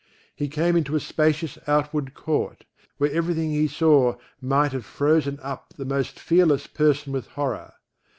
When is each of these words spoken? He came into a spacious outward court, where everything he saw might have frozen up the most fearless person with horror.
He 0.35 0.47
came 0.49 0.75
into 0.75 0.95
a 0.95 0.99
spacious 0.99 1.59
outward 1.67 2.15
court, 2.15 2.65
where 2.97 3.11
everything 3.11 3.51
he 3.51 3.67
saw 3.67 4.15
might 4.41 4.71
have 4.71 4.83
frozen 4.83 5.37
up 5.43 5.75
the 5.77 5.85
most 5.85 6.19
fearless 6.19 6.65
person 6.65 7.13
with 7.13 7.27
horror. 7.27 7.73